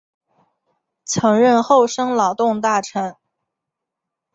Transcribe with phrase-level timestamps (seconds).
[1.05, 3.15] 曾任厚生劳动大臣。